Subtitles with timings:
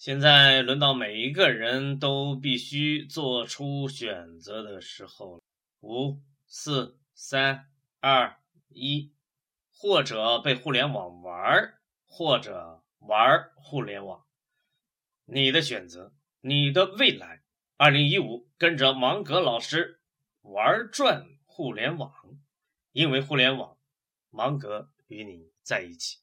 [0.00, 5.42] 现在轮到每一个人都必须做出选择的时候了。
[5.82, 7.68] 五、四、三、
[8.00, 8.38] 二、
[8.70, 9.12] 一，
[9.70, 11.74] 或者被互联网玩，
[12.06, 14.24] 或者玩互联网。
[15.26, 17.42] 你的选择，你的未来。
[17.76, 20.00] 二零一五，跟着芒格老师
[20.40, 22.10] 玩转互联网，
[22.92, 23.76] 因为互联网，
[24.30, 26.20] 芒格与你在一起。